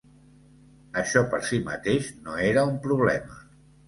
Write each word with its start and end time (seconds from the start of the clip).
Això 1.01 1.21
per 1.33 1.39
si 1.49 1.59
mateix 1.67 2.07
no 2.29 2.39
era 2.47 2.65
un 2.71 2.81
problema. 2.87 3.39